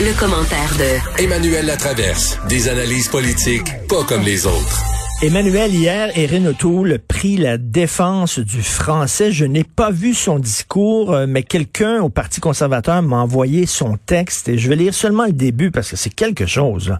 Le, 0.00 0.18
commentaire 0.18 0.74
de 0.78 1.22
Emmanuel 1.22 1.66
Latraverse. 1.66 2.38
Des 2.48 2.68
analyses 2.68 3.08
politiques 3.08 3.72
pas 3.88 4.04
comme 4.04 4.22
les 4.22 4.46
autres. 4.46 4.93
Emmanuel, 5.24 5.74
hier, 5.74 6.18
Erin 6.18 6.44
O'Toole 6.44 6.98
prit 6.98 7.38
la 7.38 7.56
défense 7.56 8.38
du 8.38 8.60
français. 8.60 9.32
Je 9.32 9.46
n'ai 9.46 9.64
pas 9.64 9.90
vu 9.90 10.12
son 10.12 10.38
discours, 10.38 11.14
euh, 11.14 11.24
mais 11.26 11.42
quelqu'un 11.42 12.02
au 12.02 12.10
Parti 12.10 12.42
conservateur 12.42 13.00
m'a 13.00 13.16
envoyé 13.16 13.64
son 13.64 13.96
texte 13.96 14.50
et 14.50 14.58
je 14.58 14.68
vais 14.68 14.76
lire 14.76 14.92
seulement 14.92 15.24
le 15.24 15.32
début 15.32 15.70
parce 15.70 15.88
que 15.88 15.96
c'est 15.96 16.12
quelque 16.12 16.44
chose. 16.44 16.94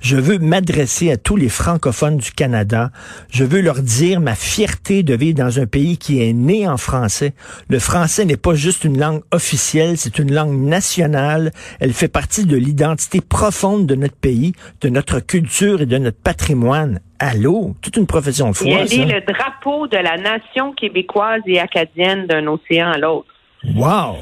Je 0.00 0.16
veux 0.16 0.40
m'adresser 0.40 1.12
à 1.12 1.16
tous 1.16 1.36
les 1.36 1.48
francophones 1.48 2.16
du 2.16 2.32
Canada. 2.32 2.90
Je 3.30 3.44
veux 3.44 3.60
leur 3.60 3.80
dire 3.80 4.20
ma 4.20 4.34
fierté 4.34 5.04
de 5.04 5.14
vivre 5.14 5.38
dans 5.38 5.60
un 5.60 5.66
pays 5.66 5.98
qui 5.98 6.20
est 6.20 6.32
né 6.32 6.66
en 6.66 6.78
français. 6.78 7.32
Le 7.68 7.78
français 7.78 8.24
n'est 8.24 8.36
pas 8.36 8.54
juste 8.54 8.82
une 8.82 8.98
langue 8.98 9.22
officielle, 9.30 9.96
c'est 9.98 10.18
une 10.18 10.34
langue 10.34 10.60
nationale. 10.60 11.52
Elle 11.78 11.92
fait 11.92 12.08
partie 12.08 12.44
de 12.44 12.56
l'identité 12.56 13.20
profonde 13.20 13.86
de 13.86 13.94
notre 13.94 14.16
pays, 14.16 14.52
de 14.80 14.88
notre 14.88 15.20
culture 15.20 15.80
et 15.80 15.86
de 15.86 15.98
notre 15.98 16.18
patrimoine. 16.18 16.98
Allô? 17.18 17.74
Toute 17.82 17.96
une 17.96 18.06
profession 18.06 18.46
de 18.46 18.50
Et 18.50 18.54
foi, 18.54 18.80
elle 18.80 18.88
ça. 18.88 19.02
est 19.02 19.06
le 19.06 19.20
drapeau 19.20 19.86
de 19.86 19.96
la 19.96 20.16
nation 20.16 20.72
québécoise 20.72 21.42
et 21.46 21.58
acadienne 21.58 22.26
d'un 22.26 22.46
océan 22.46 22.92
à 22.92 22.98
l'autre. 22.98 23.28
Wow! 23.74 24.16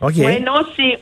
OK. 0.00 0.12
Oui, 0.16 0.40
non, 0.40 0.62
c'est 0.76 0.98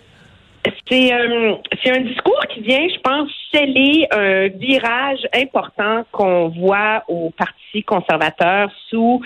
c'est 0.88 1.14
euh, 1.14 1.54
c'est 1.82 1.90
un 1.90 2.00
discours 2.00 2.40
qui 2.52 2.60
vient, 2.60 2.86
je 2.88 3.00
pense, 3.00 3.30
sceller 3.52 4.06
un 4.10 4.48
virage 4.48 5.20
important 5.34 6.04
qu'on 6.10 6.48
voit 6.48 7.04
au 7.08 7.30
Parti 7.30 7.82
conservateur 7.84 8.70
sous 8.90 9.22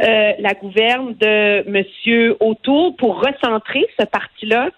euh, 0.00 0.32
la 0.38 0.54
gouverne 0.54 1.14
de 1.20 1.68
Monsieur 1.68 2.36
O'Toole 2.40 2.96
pour 2.96 3.22
recentrer 3.22 3.86
ce 3.98 4.06
parti-là 4.06 4.70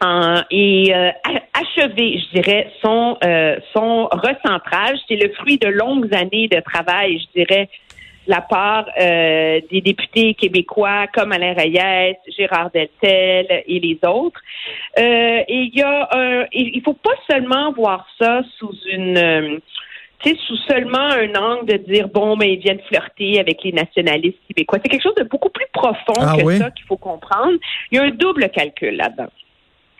en- 0.00 0.42
et 0.50 0.94
euh, 0.94 1.10
achever, 1.54 2.18
je 2.18 2.40
dirais, 2.40 2.70
son 2.82 3.16
euh, 3.24 3.56
son 3.74 4.06
recentrage. 4.12 4.98
C'est 5.08 5.16
le 5.16 5.32
fruit 5.34 5.58
de 5.58 5.68
longues 5.68 6.14
années 6.14 6.48
de 6.48 6.60
travail, 6.60 7.18
je 7.18 7.40
dirais, 7.40 7.68
de 8.26 8.30
la 8.30 8.40
part 8.40 8.86
euh, 9.00 9.60
des 9.70 9.80
députés 9.80 10.34
québécois 10.34 11.06
comme 11.14 11.32
Alain 11.32 11.54
Reyes, 11.54 12.16
Gérard 12.36 12.70
Deltel 12.72 13.62
et 13.66 13.80
les 13.80 13.98
autres. 14.06 14.40
Euh, 14.98 15.38
et 15.48 15.70
il 15.72 15.78
y 15.78 15.82
a 15.82 16.08
un, 16.12 16.44
il 16.52 16.82
faut 16.84 16.94
pas 16.94 17.14
seulement 17.30 17.72
voir 17.72 18.06
ça 18.20 18.42
sous 18.58 18.74
une 18.92 19.16
euh, 19.16 19.58
tu 20.18 20.30
sais, 20.30 20.36
sous 20.46 20.56
seulement 20.68 20.98
un 21.10 21.34
angle 21.34 21.66
de 21.66 21.76
dire 21.76 22.08
bon, 22.08 22.36
mais 22.36 22.54
ils 22.54 22.58
viennent 22.60 22.80
flirter 22.88 23.38
avec 23.38 23.62
les 23.62 23.72
nationalistes 23.72 24.38
québécois. 24.48 24.78
C'est 24.82 24.88
quelque 24.88 25.02
chose 25.02 25.14
de 25.14 25.24
beaucoup 25.24 25.50
plus 25.50 25.66
profond 25.72 26.14
Ah 26.20 26.36
que 26.38 26.42
oui? 26.42 26.58
ça 26.58 26.70
qu'il 26.70 26.86
faut 26.86 26.96
comprendre. 26.96 27.58
Il 27.92 27.96
y 27.96 27.98
a 28.00 28.04
un 28.04 28.10
double 28.10 28.48
calcul 28.48 28.96
là-dedans. 28.96 29.28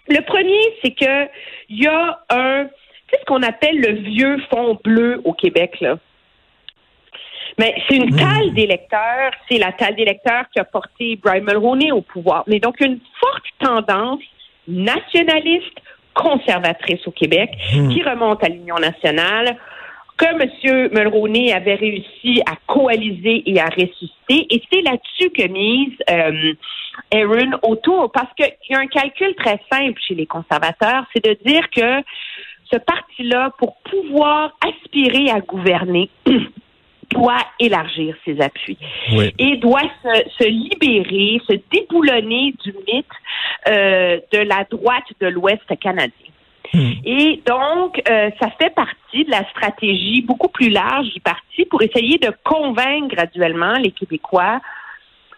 Le 0.09 0.21
premier, 0.23 0.61
c'est 0.83 0.93
que 0.93 1.29
il 1.69 1.83
y 1.83 1.87
a 1.87 2.21
un, 2.31 2.65
tu 2.65 2.71
sais, 3.11 3.21
ce 3.21 3.25
qu'on 3.25 3.43
appelle 3.43 3.81
le 3.81 3.93
vieux 3.93 4.39
fond 4.51 4.79
bleu 4.83 5.21
au 5.25 5.33
Québec, 5.33 5.81
là? 5.81 5.99
Mais 7.59 7.75
c'est 7.89 7.97
une 7.97 8.15
talle 8.15 8.53
d'électeurs, 8.53 9.33
c'est 9.49 9.59
la 9.59 9.73
talle 9.73 9.97
d'électeurs 9.97 10.45
qui 10.53 10.61
a 10.61 10.65
porté 10.65 11.17
Brian 11.17 11.43
Mulroney 11.43 11.91
au 11.91 12.03
pouvoir. 12.03 12.45
Mais 12.47 12.61
donc, 12.61 12.81
une 12.81 13.01
forte 13.19 13.45
tendance 13.59 14.21
nationaliste, 14.69 15.79
conservatrice 16.13 17.07
au 17.07 17.13
Québec, 17.13 17.51
qui 17.71 18.03
remonte 18.03 18.45
à 18.45 18.49
l'Union 18.49 18.77
nationale, 18.77 19.57
que 20.17 20.25
M. 20.25 20.89
Mulroney 20.93 21.53
avait 21.53 21.75
réussi 21.75 22.43
à 22.47 22.57
coaliser 22.67 23.43
et 23.47 23.61
à 23.61 23.67
ressusciter. 23.67 24.47
Et 24.51 24.63
c'est 24.73 24.83
là-dessus 24.83 25.31
que 25.31 25.47
mise 25.49 25.97
euh, 26.11 26.55
Erin 27.11 27.59
O'Toole, 27.63 28.09
parce 28.13 28.33
qu'il 28.35 28.51
y 28.71 28.75
a 28.75 28.79
un 28.79 28.87
calcul 28.87 29.35
très 29.35 29.61
simple 29.71 30.01
chez 30.07 30.15
les 30.15 30.27
conservateurs, 30.27 31.05
c'est 31.15 31.25
de 31.25 31.37
dire 31.45 31.69
que 31.71 32.03
ce 32.73 32.79
parti-là, 32.79 33.51
pour 33.59 33.77
pouvoir 33.83 34.57
aspirer 34.67 35.31
à 35.31 35.41
gouverner, 35.41 36.09
doit 37.11 37.45
élargir 37.61 38.17
ses 38.25 38.41
appuis 38.41 38.79
Oui. 39.13 39.33
et 39.39 39.57
doit 39.59 39.89
se, 40.03 40.45
se 40.45 40.49
libérer, 40.49 41.41
se 41.49 41.55
déboulonner 41.71 42.55
du 42.65 42.75
mythe 42.87 43.07
euh, 43.69 44.19
de 44.33 44.39
la 44.39 44.65
droite 44.65 45.05
de 45.21 45.29
l'Ouest 45.29 45.63
canadien. 45.81 46.33
Hmm. 46.73 46.93
Et 47.05 47.43
donc, 47.47 48.03
euh, 48.09 48.31
ça 48.41 48.51
fait 48.61 48.75
partie 48.75 49.25
de 49.25 49.31
la 49.31 49.49
stratégie 49.51 50.23
beaucoup 50.23 50.49
plus 50.49 50.71
large 50.71 51.09
du 51.13 51.21
parti 51.21 51.65
pour 51.67 51.83
essayer 51.83 52.19
de 52.19 52.33
convaincre 52.45 53.15
graduellement 53.15 53.75
les 53.75 53.93
Québécois 53.93 54.61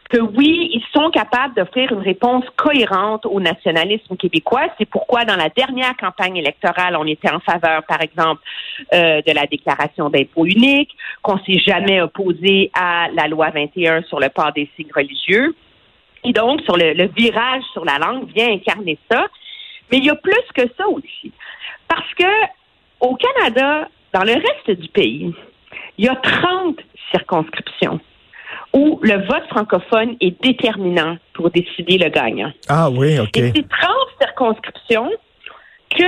que 0.08 0.18
oui, 0.18 0.70
ils 0.72 0.84
sont 0.92 1.10
capables 1.10 1.54
d'offrir 1.54 1.92
une 1.92 1.98
réponse 1.98 2.44
cohérente 2.56 3.26
au 3.26 3.40
nationalisme 3.40 4.16
québécois. 4.16 4.66
C'est 4.78 4.88
pourquoi 4.88 5.24
dans 5.24 5.36
la 5.36 5.50
dernière 5.50 5.96
campagne 5.96 6.36
électorale, 6.36 6.96
on 6.98 7.06
était 7.06 7.30
en 7.30 7.40
faveur, 7.40 7.82
par 7.84 8.00
exemple, 8.00 8.40
euh, 8.94 9.20
de 9.20 9.32
la 9.32 9.46
déclaration 9.46 10.08
d'impôt 10.08 10.46
unique, 10.46 10.96
qu'on 11.22 11.38
s'est 11.40 11.58
jamais 11.58 12.00
opposé 12.00 12.70
à 12.74 13.08
la 13.12 13.28
loi 13.28 13.50
21 13.50 14.02
sur 14.04 14.18
le 14.18 14.30
port 14.30 14.52
des 14.52 14.68
signes 14.76 14.92
religieux. 14.94 15.54
Et 16.24 16.32
donc, 16.32 16.62
sur 16.62 16.76
le, 16.76 16.94
le 16.94 17.08
virage 17.08 17.62
sur 17.72 17.84
la 17.84 17.98
langue 17.98 18.28
vient 18.32 18.50
incarner 18.50 18.98
ça. 19.10 19.26
Mais 19.90 19.98
il 19.98 20.04
y 20.04 20.10
a 20.10 20.16
plus 20.16 20.42
que 20.54 20.62
ça 20.76 20.88
aussi. 20.88 21.32
Parce 21.88 22.12
que 22.14 22.24
au 23.00 23.16
Canada, 23.16 23.88
dans 24.12 24.24
le 24.24 24.34
reste 24.34 24.80
du 24.80 24.88
pays, 24.88 25.34
il 25.96 26.04
y 26.04 26.08
a 26.08 26.16
30 26.16 26.78
circonscriptions 27.12 28.00
où 28.74 28.98
le 29.02 29.26
vote 29.26 29.46
francophone 29.48 30.16
est 30.20 30.40
déterminant 30.42 31.16
pour 31.32 31.50
décider 31.50 31.98
le 31.98 32.10
gagnant. 32.10 32.52
Ah 32.68 32.90
oui, 32.90 33.18
OK. 33.18 33.36
Et 33.36 33.52
c'est 33.54 33.68
30 33.68 33.92
circonscriptions 34.20 35.10
que 35.90 36.04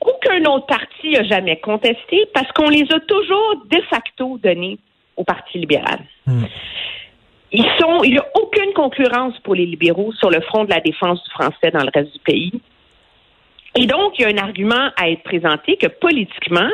aucun 0.00 0.44
autre 0.50 0.66
parti 0.66 1.12
n'a 1.12 1.24
jamais 1.24 1.58
contesté 1.58 2.26
parce 2.32 2.50
qu'on 2.52 2.68
les 2.68 2.86
a 2.92 3.00
toujours 3.00 3.62
de 3.66 3.80
facto 3.90 4.38
données 4.38 4.78
au 5.16 5.24
Parti 5.24 5.58
libéral. 5.58 5.98
Hmm. 6.26 6.44
Ils 7.52 7.66
sont, 7.80 8.02
il 8.04 8.12
n'y 8.12 8.18
a 8.18 8.26
aucune 8.34 8.72
concurrence 8.74 9.38
pour 9.40 9.54
les 9.54 9.64
libéraux 9.64 10.12
sur 10.12 10.30
le 10.30 10.40
front 10.42 10.64
de 10.64 10.70
la 10.70 10.80
défense 10.80 11.22
du 11.24 11.30
français 11.30 11.70
dans 11.72 11.82
le 11.82 11.90
reste 11.94 12.12
du 12.12 12.18
pays. 12.20 12.52
Et 13.74 13.86
donc, 13.86 14.18
il 14.18 14.22
y 14.22 14.24
a 14.24 14.28
un 14.28 14.44
argument 14.44 14.90
à 14.96 15.08
être 15.08 15.22
présenté 15.22 15.76
que 15.76 15.86
politiquement, 15.86 16.68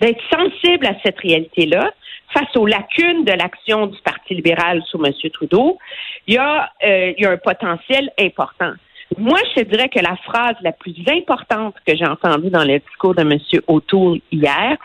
d'être 0.00 0.20
sensible 0.30 0.86
à 0.86 0.94
cette 1.04 1.18
réalité-là, 1.18 1.92
face 2.32 2.56
aux 2.56 2.66
lacunes 2.66 3.24
de 3.24 3.32
l'action 3.32 3.86
du 3.86 3.98
Parti 4.02 4.34
libéral 4.34 4.82
sous 4.86 5.02
M. 5.04 5.12
Trudeau, 5.32 5.78
il 6.26 6.34
y, 6.34 6.38
a, 6.38 6.70
euh, 6.84 7.12
il 7.16 7.22
y 7.22 7.26
a 7.26 7.30
un 7.30 7.36
potentiel 7.36 8.10
important. 8.18 8.72
Moi, 9.18 9.38
je 9.50 9.62
te 9.62 9.68
dirais 9.68 9.88
que 9.88 10.00
la 10.00 10.16
phrase 10.16 10.56
la 10.62 10.72
plus 10.72 10.94
importante 11.08 11.74
que 11.86 11.94
j'ai 11.94 12.06
entendue 12.06 12.50
dans 12.50 12.64
le 12.64 12.78
discours 12.78 13.14
de 13.14 13.22
M. 13.22 13.38
O'Toole 13.66 14.20
hier, 14.30 14.76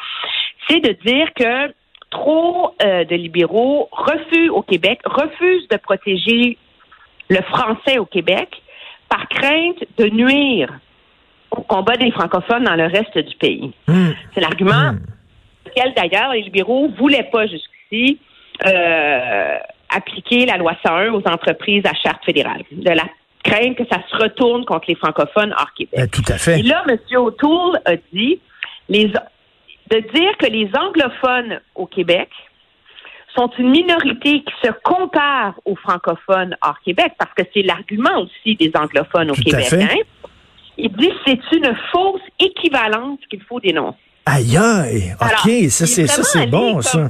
c'est 0.68 0.82
de 0.82 0.92
dire 1.06 1.34
que 1.34 1.74
trop 2.10 2.74
euh, 2.84 3.04
de 3.04 3.16
libéraux 3.16 3.90
refusent 3.92 4.50
au 4.50 4.62
Québec, 4.62 5.00
refusent 5.06 5.68
de 5.70 5.78
protéger 5.78 6.58
le 7.30 7.42
français 7.44 7.98
au 7.98 8.06
Québec 8.06 8.50
par 9.10 9.28
crainte 9.30 9.84
de 9.98 10.08
nuire 10.10 10.80
au 11.52 11.62
combat 11.62 11.96
des 11.96 12.12
francophones 12.12 12.64
dans 12.64 12.76
le 12.76 12.86
reste 12.86 13.18
du 13.18 13.36
pays. 13.36 13.74
Hmm. 13.88 14.12
C'est 14.34 14.42
l'argument 14.42 14.94
lequel, 15.66 15.94
d'ailleurs, 15.96 16.34
les 16.34 16.42
libéraux 16.42 16.90
voulaient 16.98 17.30
pas 17.32 17.46
jusqu'ici 17.48 18.20
euh, 18.66 19.58
appliquer 19.90 20.46
la 20.46 20.58
loi 20.58 20.74
101 20.86 21.14
aux 21.14 21.28
entreprises 21.28 21.84
à 21.86 21.94
charte 21.94 22.24
fédérale, 22.26 22.64
de 22.72 22.90
la 22.90 23.04
crainte 23.44 23.78
que 23.78 23.84
ça 23.90 24.00
se 24.10 24.16
retourne 24.18 24.66
contre 24.66 24.86
les 24.90 24.96
francophones 24.96 25.54
hors 25.58 25.74
Québec. 25.74 26.00
Ben, 26.00 26.10
tout 26.10 26.24
à 26.28 26.38
fait. 26.38 26.60
Et 26.60 26.64
là, 26.64 26.84
M. 26.88 26.98
O'Toole 27.18 27.80
a 27.86 27.96
dit 28.12 28.40
les, 28.90 29.12
de 29.90 30.00
dire 30.14 30.38
que 30.38 30.46
les 30.48 30.70
anglophones 30.78 31.60
au 31.76 31.86
Québec 31.86 32.30
sont 33.36 33.50
une 33.60 33.70
minorité 33.70 34.42
qui 34.44 34.54
se 34.64 34.72
compare 34.84 35.54
aux 35.66 35.76
francophones 35.76 36.56
hors 36.62 36.80
Québec, 36.84 37.14
parce 37.20 37.32
que 37.36 37.44
c'est 37.54 37.62
l'argument 37.62 38.20
aussi 38.22 38.56
des 38.56 38.72
anglophones 38.76 39.32
au 39.32 39.36
Tout 39.36 39.44
Québec. 39.44 39.72
hein? 39.74 39.88
Il 40.78 40.92
dit 40.94 41.10
que 41.10 41.16
c'est 41.26 41.56
une 41.58 41.76
fausse 41.92 42.22
équivalence 42.40 43.20
qu'il 43.30 43.42
faut 43.44 43.60
dénoncer. 43.60 43.98
Aïe, 44.26 44.58
aïe. 44.58 45.14
OK, 45.22 45.70
ça, 45.70 45.86
c'est, 45.86 46.08
ça, 46.08 46.24
c'est 46.24 46.48
bon, 46.48 46.82
ça. 46.82 47.10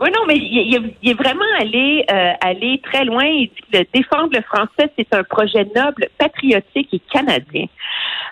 Oui, 0.00 0.10
non, 0.14 0.26
mais 0.28 0.36
il, 0.36 0.74
il- 0.74 0.94
il 1.02 1.10
est 1.10 1.14
vraiment 1.14 1.40
allé, 1.58 2.04
euh, 2.12 2.32
allé 2.40 2.80
très 2.84 3.04
loin. 3.04 3.24
Il 3.24 3.48
dit 3.48 3.54
que 3.72 3.78
le 3.78 3.84
défendre 3.92 4.28
le 4.32 4.42
français, 4.42 4.92
c'est 4.96 5.12
un 5.12 5.24
projet 5.24 5.64
noble, 5.74 6.08
patriotique 6.18 6.88
et 6.92 7.00
canadien. 7.12 7.64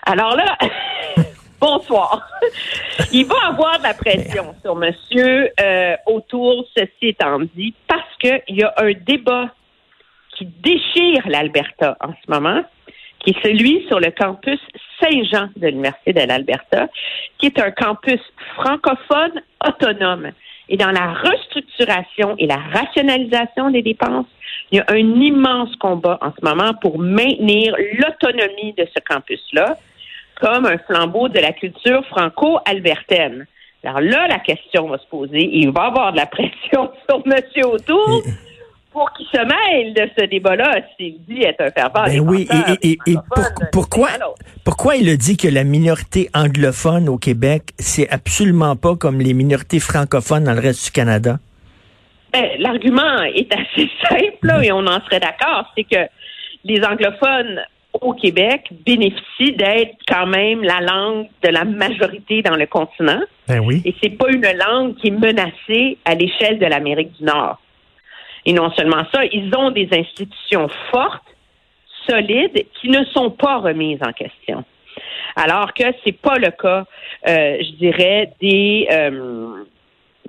Alors 0.05 0.35
là, 0.37 0.57
bonsoir. 1.59 2.27
il 3.11 3.25
va 3.25 3.47
avoir 3.47 3.79
de 3.79 3.83
la 3.83 3.93
pression 3.93 4.55
sur 4.61 4.75
Monsieur 4.75 5.49
euh, 5.59 5.95
autour, 6.05 6.65
ceci 6.75 7.09
étant 7.09 7.39
dit, 7.55 7.73
parce 7.87 8.15
qu'il 8.19 8.55
y 8.55 8.63
a 8.63 8.73
un 8.77 8.91
débat 9.05 9.49
qui 10.35 10.45
déchire 10.45 11.27
l'Alberta 11.27 11.97
en 12.01 12.13
ce 12.13 12.31
moment, 12.31 12.63
qui 13.19 13.31
est 13.31 13.43
celui 13.43 13.85
sur 13.87 13.99
le 13.99 14.11
campus 14.11 14.59
Saint-Jean 15.01 15.49
de 15.55 15.67
l'Université 15.67 16.13
de 16.13 16.21
l'Alberta, 16.21 16.87
qui 17.37 17.47
est 17.47 17.59
un 17.59 17.71
campus 17.71 18.21
francophone 18.55 19.41
autonome. 19.65 20.31
et 20.69 20.77
dans 20.77 20.91
la 20.91 21.13
restructuration 21.13 22.35
et 22.37 22.45
la 22.45 22.57
rationalisation 22.57 23.71
des 23.71 23.81
dépenses, 23.81 24.27
il 24.71 24.77
y 24.77 24.81
a 24.81 24.85
un 24.89 25.21
immense 25.21 25.75
combat 25.77 26.19
en 26.21 26.31
ce 26.37 26.43
moment 26.43 26.73
pour 26.81 26.99
maintenir 26.99 27.75
l'autonomie 27.77 28.73
de 28.73 28.85
ce 28.93 28.99
campus-là 28.99 29.77
comme 30.39 30.65
un 30.65 30.77
flambeau 30.77 31.29
de 31.29 31.39
la 31.39 31.53
culture 31.53 32.05
franco-albertaine. 32.07 33.45
Alors 33.83 34.01
là, 34.01 34.27
la 34.27 34.39
question 34.39 34.87
va 34.87 34.97
se 34.97 35.07
poser. 35.07 35.49
Il 35.51 35.71
va 35.71 35.85
y 35.85 35.87
avoir 35.87 36.11
de 36.11 36.17
la 36.17 36.25
pression 36.25 36.91
sur 37.09 37.21
M. 37.25 37.41
Autour 37.63 38.23
pour 38.91 39.11
qu'il 39.13 39.27
se 39.27 39.37
mêle 39.37 39.93
de 39.93 40.09
ce 40.17 40.25
débat-là 40.25 40.81
s'il 40.97 41.23
dit 41.25 41.43
être 41.43 41.61
un 41.61 41.71
fervent. 41.71 42.05
Ben 42.05 42.19
oui, 42.19 42.47
et, 42.81 42.97
pourquoi, 43.71 44.09
pourquoi 44.65 44.95
il 44.95 45.07
a 45.09 45.15
dit 45.15 45.37
que 45.37 45.47
la 45.47 45.63
minorité 45.63 46.29
anglophone 46.33 47.07
au 47.07 47.17
Québec, 47.17 47.73
c'est 47.77 48.09
absolument 48.09 48.75
pas 48.75 48.95
comme 48.95 49.19
les 49.19 49.33
minorités 49.33 49.79
francophones 49.79 50.45
dans 50.45 50.53
le 50.53 50.61
reste 50.61 50.85
du 50.85 50.91
Canada? 50.91 51.37
Ben, 52.33 52.49
l'argument 52.59 53.21
est 53.35 53.53
assez 53.53 53.87
simple, 54.09 54.63
et 54.63 54.71
on 54.71 54.85
en 54.87 54.99
serait 55.05 55.19
d'accord, 55.19 55.71
c'est 55.77 55.83
que 55.83 56.09
les 56.63 56.83
anglophones 56.83 57.61
au 58.01 58.13
Québec 58.13 58.69
bénéficient 58.85 59.53
d'être 59.53 59.95
quand 60.07 60.27
même 60.27 60.63
la 60.63 60.79
langue 60.81 61.27
de 61.43 61.49
la 61.49 61.63
majorité 61.63 62.41
dans 62.41 62.55
le 62.55 62.65
continent. 62.65 63.21
Ben 63.47 63.59
oui. 63.59 63.81
Et 63.85 63.95
c'est 64.01 64.17
pas 64.17 64.29
une 64.29 64.47
langue 64.57 64.95
qui 64.95 65.07
est 65.07 65.11
menacée 65.11 65.97
à 66.05 66.15
l'échelle 66.15 66.59
de 66.59 66.65
l'Amérique 66.65 67.13
du 67.17 67.23
Nord. 67.23 67.59
Et 68.45 68.53
non 68.53 68.71
seulement 68.71 69.03
ça, 69.13 69.25
ils 69.25 69.53
ont 69.55 69.71
des 69.71 69.89
institutions 69.91 70.67
fortes, 70.91 71.23
solides, 72.09 72.65
qui 72.79 72.89
ne 72.89 73.03
sont 73.05 73.31
pas 73.31 73.57
remises 73.57 73.99
en 74.01 74.13
question. 74.13 74.63
Alors 75.35 75.73
que 75.73 75.83
c'est 76.03 76.17
pas 76.17 76.37
le 76.37 76.51
cas, 76.51 76.85
euh, 77.27 77.57
je 77.59 77.71
dirais, 77.75 78.31
des 78.41 78.87
euh, 78.91 79.65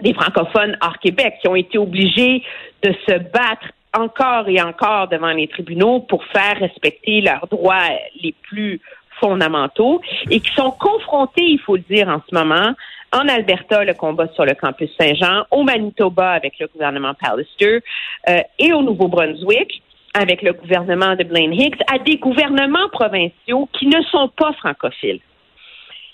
des 0.02 0.14
francophones 0.14 0.76
hors 0.80 0.98
Québec 0.98 1.34
qui 1.40 1.48
ont 1.48 1.56
été 1.56 1.78
obligés 1.78 2.42
de 2.82 2.92
se 3.06 3.18
battre 3.18 3.72
encore 3.94 4.48
et 4.48 4.60
encore 4.60 5.08
devant 5.08 5.32
les 5.32 5.48
tribunaux 5.48 6.00
pour 6.00 6.24
faire 6.26 6.58
respecter 6.58 7.20
leurs 7.20 7.46
droits 7.48 7.88
les 8.22 8.34
plus 8.42 8.80
fondamentaux 9.20 10.00
et 10.30 10.40
qui 10.40 10.52
sont 10.54 10.70
confrontés, 10.70 11.44
il 11.44 11.58
faut 11.58 11.76
le 11.76 11.82
dire 11.90 12.08
en 12.08 12.22
ce 12.28 12.34
moment, 12.34 12.74
en 13.12 13.28
Alberta, 13.28 13.84
le 13.84 13.94
combat 13.94 14.28
sur 14.34 14.44
le 14.44 14.54
campus 14.54 14.90
Saint-Jean, 14.98 15.44
au 15.50 15.64
Manitoba 15.64 16.30
avec 16.30 16.58
le 16.60 16.66
gouvernement 16.68 17.14
Pallister 17.14 17.80
euh, 18.28 18.40
et 18.58 18.72
au 18.72 18.82
Nouveau-Brunswick 18.82 19.82
avec 20.14 20.42
le 20.42 20.52
gouvernement 20.52 21.14
de 21.16 21.24
Blaine 21.24 21.52
Hicks, 21.52 21.80
à 21.92 21.98
des 21.98 22.16
gouvernements 22.16 22.88
provinciaux 22.90 23.68
qui 23.72 23.86
ne 23.86 24.00
sont 24.02 24.28
pas 24.28 24.52
francophiles 24.54 25.20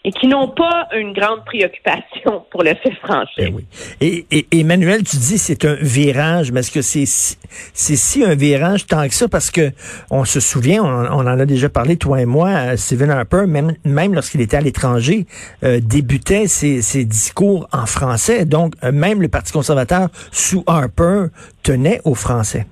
et 0.05 0.13
qui 0.13 0.27
n'ont 0.27 0.49
pas 0.49 0.87
une 0.95 1.15
grande 1.15 1.45
préoccupation 1.47 2.45
pour 2.51 2.63
le 2.63 2.75
fait 2.75 2.93
français. 3.03 3.51
Oui. 3.53 3.65
Et, 4.03 4.27
et, 4.31 4.47
Emmanuel, 4.61 5.03
tu 5.03 5.17
dis 5.17 5.39
c'est 5.39 5.65
un 5.65 5.77
virage, 5.81 6.53
mais 6.53 6.61
est-ce 6.61 6.71
que 6.71 6.83
c'est 6.83 7.07
c'est 7.07 7.97
si 7.97 8.23
un 8.23 8.35
virage 8.35 8.87
tant 8.87 9.09
que 9.09 9.15
ça? 9.15 9.29
Parce 9.29 9.51
que 9.51 9.71
on 10.11 10.27
se 10.27 10.41
souvient, 10.41 10.83
on, 10.83 11.07
en 11.09 11.27
a 11.27 11.47
déjà 11.47 11.71
parlé 11.71 11.97
toi 11.97 12.21
et 12.21 12.27
moi, 12.27 12.77
Stephen 12.77 13.11
Harper, 13.11 13.47
même 13.47 13.75
même 13.85 14.15
lorsqu'il 14.15 14.43
était 14.43 14.59
à 14.59 14.61
l'étranger, 14.61 15.27
euh, 15.63 15.81
débutait 15.83 16.49
ses, 16.49 16.83
ses, 16.83 17.07
discours 17.07 17.67
en 17.73 17.87
français. 17.87 18.45
Donc 18.45 18.75
euh, 18.85 18.93
même 18.93 19.23
le 19.23 19.29
Parti 19.29 19.53
conservateur 19.53 20.09
sous 20.31 20.65
Harper 20.67 21.27
tenait 21.63 22.01
au 22.05 22.15
français. 22.15 22.67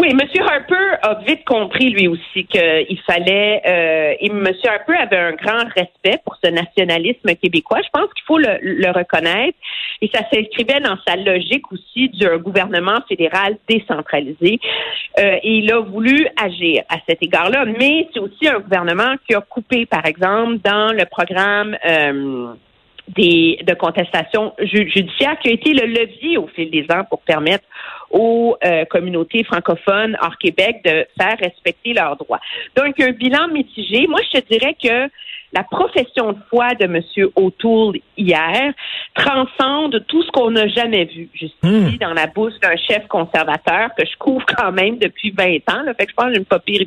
Oui, 0.00 0.08
M. 0.12 0.20
Harper 0.40 0.96
a 1.02 1.16
vite 1.26 1.44
compris 1.44 1.90
lui 1.90 2.08
aussi 2.08 2.46
qu'il 2.46 2.98
fallait. 3.06 3.60
Euh, 3.66 4.14
et 4.18 4.28
M. 4.28 4.48
Harper 4.64 4.94
avait 4.94 5.18
un 5.18 5.32
grand 5.32 5.68
respect 5.76 6.18
pour 6.24 6.38
ce 6.42 6.48
nationalisme 6.48 7.34
québécois. 7.34 7.80
Je 7.84 7.90
pense 7.92 8.10
qu'il 8.14 8.24
faut 8.26 8.38
le, 8.38 8.90
reconnaître. 8.92 9.58
Et 10.00 10.10
ça 10.10 10.20
s'inscrivait 10.32 10.80
dans 10.80 10.96
sa 11.06 11.16
logique 11.16 11.70
aussi 11.70 12.08
d'un 12.18 12.38
gouvernement 12.38 13.00
fédéral 13.10 13.58
décentralisé. 13.68 14.58
Euh, 15.18 15.36
et 15.42 15.58
il 15.58 15.70
a 15.70 15.80
voulu 15.80 16.26
agir 16.42 16.82
à 16.88 16.96
cet 17.06 17.22
égard-là. 17.22 17.66
Mais 17.66 18.08
c'est 18.14 18.20
aussi 18.20 18.48
un 18.48 18.60
gouvernement 18.60 19.16
qui 19.28 19.34
a 19.34 19.42
coupé, 19.42 19.84
par 19.84 20.06
exemple, 20.06 20.60
dans 20.64 20.94
le 20.96 21.04
programme. 21.04 21.76
Euh, 21.86 22.54
des, 23.16 23.58
de 23.66 23.74
contestation 23.74 24.52
judiciaire 24.60 25.38
qui 25.38 25.48
a 25.48 25.52
été 25.52 25.72
le 25.72 25.86
levier 25.86 26.38
au 26.38 26.46
fil 26.48 26.70
des 26.70 26.86
ans 26.90 27.04
pour 27.08 27.20
permettre 27.20 27.64
aux 28.10 28.56
euh, 28.64 28.84
communautés 28.86 29.44
francophones 29.44 30.16
hors 30.20 30.36
Québec 30.38 30.82
de 30.84 31.06
faire 31.18 31.36
respecter 31.38 31.92
leurs 31.92 32.16
droits. 32.16 32.40
Donc, 32.76 32.98
un 33.00 33.12
bilan 33.12 33.48
mitigé. 33.48 34.06
Moi, 34.06 34.20
je 34.32 34.40
te 34.40 34.48
dirais 34.52 34.76
que 34.82 35.10
la 35.52 35.64
profession 35.64 36.32
de 36.32 36.38
foi 36.48 36.74
de 36.74 36.84
M. 36.84 37.00
O'Toole 37.36 38.00
hier 38.16 38.72
transcende 39.14 40.04
tout 40.06 40.22
ce 40.22 40.30
qu'on 40.30 40.50
n'a 40.50 40.68
jamais 40.68 41.04
vu 41.04 41.28
jusqu'ici 41.34 41.96
hmm. 41.96 41.98
dans 42.00 42.12
la 42.12 42.26
bouche 42.26 42.54
d'un 42.62 42.76
chef 42.76 43.06
conservateur 43.08 43.90
que 43.96 44.06
je 44.06 44.16
couvre 44.16 44.44
quand 44.56 44.72
même 44.72 44.98
depuis 44.98 45.30
20 45.30 45.56
ans. 45.72 45.82
Là, 45.82 45.94
fait 45.94 46.06
que 46.06 46.12
je 46.12 46.14
pense 46.14 46.26
que 46.26 46.32
j'ai 46.32 46.38
une 46.38 46.44
pas 46.44 46.58
pire 46.60 46.86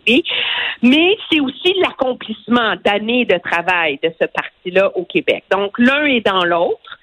Mais 0.82 1.18
c'est 1.32 1.40
aussi 1.40 1.74
l'accomplissement 1.82 2.76
d'années 2.84 3.26
de 3.26 3.38
travail 3.38 4.00
de 4.02 4.12
ce 4.20 4.28
parti-là 4.28 4.92
au 4.96 5.04
Québec. 5.04 5.44
Donc, 5.52 5.78
l'un 5.78 6.06
est 6.06 6.26
dans 6.26 6.44
l'autre. 6.46 7.00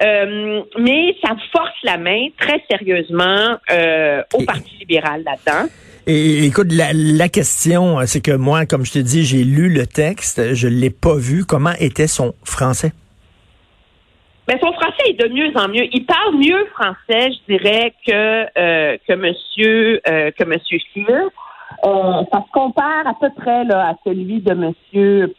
Euh, 0.00 0.62
mais 0.78 1.16
ça 1.24 1.34
force 1.50 1.74
la 1.82 1.96
main 1.96 2.28
très 2.38 2.62
sérieusement 2.70 3.56
euh, 3.72 4.22
au 4.32 4.44
Parti 4.44 4.76
libéral 4.78 5.24
là-dedans. 5.24 5.68
Et 6.10 6.46
écoute, 6.46 6.72
la, 6.72 7.28
question, 7.28 7.98
c'est 8.06 8.22
que 8.22 8.34
moi, 8.34 8.64
comme 8.64 8.82
je 8.86 8.92
te 8.92 8.98
dis, 8.98 9.24
j'ai 9.24 9.44
lu 9.44 9.68
le 9.68 9.86
texte, 9.86 10.54
je 10.54 10.66
l'ai 10.66 10.88
pas 10.88 11.14
vu. 11.14 11.44
Comment 11.44 11.74
était 11.78 12.06
son 12.06 12.32
français? 12.44 12.92
Ben, 14.46 14.56
son 14.58 14.72
français 14.72 15.10
est 15.10 15.22
de 15.22 15.28
mieux 15.28 15.54
en 15.54 15.68
mieux. 15.68 15.84
Il 15.92 16.06
parle 16.06 16.36
mieux 16.36 16.64
français, 16.72 17.30
je 17.30 17.54
dirais, 17.54 17.92
que 18.06 18.12
euh, 18.58 18.96
que 19.06 19.12
Monsieur 19.12 20.00
euh, 20.08 20.30
que 20.30 20.44
Monsieur. 20.44 20.78
Euh, 21.84 22.24
ça 22.32 22.38
se 22.40 22.52
compare 22.54 23.06
à 23.06 23.12
peu 23.20 23.28
près 23.36 23.64
là, 23.64 23.90
à 23.90 23.94
celui 24.02 24.40
de 24.40 24.54
Monsieur 24.54 25.34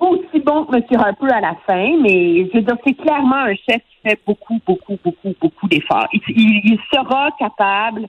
aussi 0.00 0.40
bon 0.44 0.64
que 0.64 0.76
M. 0.76 0.82
Harper 1.00 1.32
à 1.32 1.40
la 1.40 1.54
fin, 1.64 1.96
mais 2.02 2.46
je 2.46 2.56
veux 2.56 2.62
dire, 2.62 2.76
c'est 2.84 2.94
clairement 2.94 3.36
un 3.36 3.54
chef 3.54 3.78
qui 3.78 3.96
fait 4.08 4.20
beaucoup, 4.26 4.60
beaucoup, 4.66 4.98
beaucoup, 5.02 5.34
beaucoup 5.40 5.68
d'efforts. 5.68 6.08
il, 6.12 6.78
sera 6.92 7.30
capable 7.38 8.06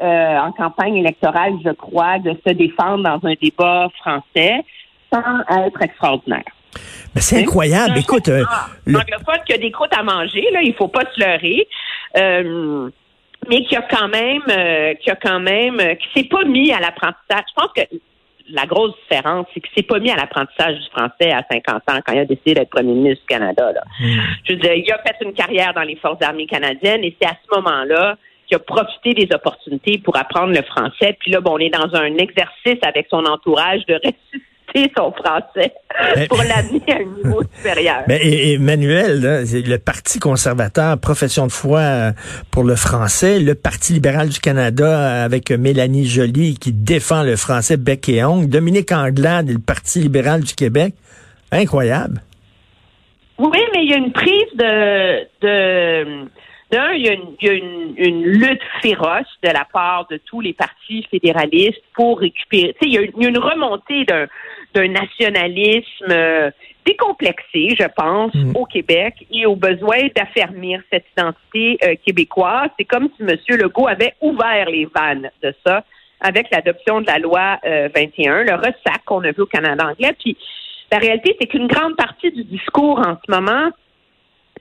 euh, 0.00 0.38
en 0.38 0.52
campagne 0.52 0.96
électorale, 0.96 1.54
je 1.64 1.70
crois, 1.70 2.18
de 2.18 2.36
se 2.46 2.52
défendre 2.52 3.04
dans 3.04 3.28
un 3.28 3.34
débat 3.40 3.88
français 4.00 4.64
sans 5.12 5.40
être 5.66 5.82
extraordinaire. 5.82 6.44
Mais 7.14 7.20
c'est 7.20 7.40
incroyable. 7.40 7.98
Écoute, 7.98 8.28
euh, 8.28 8.44
l'anglophone 8.86 9.38
qui 9.46 9.52
a 9.52 9.58
des 9.58 9.70
croûtes 9.70 9.96
à 9.96 10.02
manger, 10.02 10.44
là, 10.52 10.62
il 10.62 10.74
faut 10.74 10.88
pas 10.88 11.04
se 11.14 11.20
leurrer. 11.20 11.68
Euh, 12.16 12.90
mais 13.48 13.62
qui 13.64 13.76
a 13.76 13.82
quand 13.82 14.08
même, 14.08 14.42
euh, 14.48 14.94
qui 14.94 15.10
a 15.10 15.16
quand 15.16 15.40
même, 15.40 15.76
qui 15.76 16.08
s'est 16.14 16.28
pas 16.28 16.44
mis 16.44 16.72
à 16.72 16.80
l'apprentissage. 16.80 17.44
Je 17.48 17.54
pense 17.54 17.72
que 17.76 17.82
la 18.50 18.66
grosse 18.66 18.94
différence, 19.02 19.46
c'est 19.52 19.60
qu'il 19.60 19.70
s'est 19.76 19.86
pas 19.86 19.98
mis 19.98 20.10
à 20.10 20.16
l'apprentissage 20.16 20.76
du 20.76 20.90
français 20.90 21.32
à 21.32 21.42
50 21.50 21.76
ans 21.90 22.00
quand 22.04 22.12
il 22.12 22.20
a 22.20 22.24
décidé 22.24 22.54
d'être 22.54 22.70
premier 22.70 22.92
ministre 22.92 23.20
du 23.20 23.26
Canada. 23.26 23.72
Là. 23.72 23.82
Hmm. 24.00 24.20
Je 24.44 24.52
veux 24.52 24.58
dire, 24.58 24.74
il 24.74 24.92
a 24.92 24.98
fait 24.98 25.16
une 25.22 25.32
carrière 25.32 25.72
dans 25.74 25.82
les 25.82 25.96
forces 25.96 26.22
armées 26.22 26.46
canadiennes 26.46 27.04
et 27.04 27.16
c'est 27.20 27.28
à 27.28 27.36
ce 27.42 27.56
moment-là 27.56 28.16
qui 28.46 28.54
a 28.54 28.58
profité 28.58 29.14
des 29.14 29.28
opportunités 29.34 29.98
pour 29.98 30.16
apprendre 30.16 30.52
le 30.52 30.62
français. 30.62 31.16
Puis 31.18 31.30
là, 31.30 31.40
bon, 31.40 31.54
on 31.54 31.58
est 31.58 31.70
dans 31.70 31.94
un 31.94 32.16
exercice 32.16 32.78
avec 32.82 33.06
son 33.10 33.24
entourage 33.24 33.84
de 33.86 33.94
ressusciter 33.94 34.44
son 34.96 35.12
français 35.12 35.72
pour 36.28 36.38
l'amener 36.38 36.82
à 36.88 36.96
un 36.96 37.16
niveau 37.16 37.42
supérieur. 37.56 38.02
Mais 38.08 38.52
Emmanuel, 38.52 39.44
le 39.44 39.76
Parti 39.76 40.18
conservateur, 40.18 40.98
profession 40.98 41.46
de 41.46 41.52
foi 41.52 41.78
euh, 41.80 42.12
pour 42.50 42.64
le 42.64 42.74
français, 42.74 43.38
le 43.38 43.54
Parti 43.54 43.92
libéral 43.92 44.28
du 44.28 44.40
Canada 44.40 44.84
euh, 44.84 45.24
avec 45.24 45.50
Mélanie 45.50 46.06
Joly 46.06 46.56
qui 46.58 46.72
défend 46.72 47.22
le 47.22 47.36
français 47.36 47.76
bec 47.76 48.08
et 48.08 48.24
ongle, 48.24 48.48
Dominique 48.48 48.92
Anglade 48.92 49.48
et 49.48 49.52
le 49.52 49.60
Parti 49.60 50.00
libéral 50.00 50.42
du 50.42 50.54
Québec. 50.54 50.94
Incroyable. 51.52 52.20
Oui, 53.38 53.58
mais 53.72 53.84
il 53.84 53.90
y 53.90 53.94
a 53.94 53.96
une 53.96 54.12
prise 54.12 54.56
de, 54.56 55.24
de 55.40 56.28
d'un, 56.74 56.92
il 56.92 57.06
y 57.06 57.08
a, 57.08 57.52
une, 57.52 58.24
lutte 58.24 58.62
féroce 58.82 59.26
de 59.42 59.50
la 59.50 59.64
part 59.64 60.06
de 60.10 60.18
tous 60.26 60.40
les 60.40 60.52
partis 60.52 61.06
fédéralistes 61.10 61.82
pour 61.94 62.18
récupérer. 62.20 62.74
Il, 62.82 62.92
y 62.92 62.98
a 62.98 63.28
une 63.28 63.38
remontée 63.38 64.04
d'un, 64.04 64.26
nationalisme 64.88 66.10
euh, 66.10 66.50
décomplexé, 66.84 67.76
je 67.78 67.86
pense, 67.96 68.34
mm. 68.34 68.56
au 68.56 68.64
Québec 68.64 69.14
et 69.30 69.46
au 69.46 69.54
besoin 69.54 70.08
d'affermir 70.16 70.82
cette 70.92 71.06
identité 71.16 71.78
euh, 71.84 71.94
québécoise. 72.04 72.70
C'est 72.76 72.84
comme 72.84 73.08
si 73.16 73.22
M. 73.22 73.38
Legault 73.56 73.86
avait 73.86 74.14
ouvert 74.20 74.68
les 74.68 74.86
vannes 74.86 75.30
de 75.42 75.54
ça 75.64 75.84
avec 76.20 76.50
l'adoption 76.50 77.00
de 77.02 77.06
la 77.06 77.18
loi 77.18 77.60
21, 77.64 78.32
euh, 78.32 78.44
le 78.44 78.54
ressac 78.54 79.04
qu'on 79.04 79.22
a 79.22 79.30
vu 79.30 79.42
au 79.42 79.46
Canada 79.46 79.86
anglais. 79.86 80.14
Puis 80.18 80.36
la 80.90 80.98
réalité, 80.98 81.36
c'est 81.40 81.46
qu'une 81.46 81.68
grande 81.68 81.96
partie 81.96 82.32
du 82.32 82.44
discours 82.44 82.98
en 82.98 83.16
ce 83.24 83.30
moment, 83.30 83.70